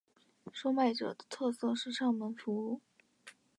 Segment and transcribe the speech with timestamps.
[0.51, 2.81] 收买者的特色是上门服务。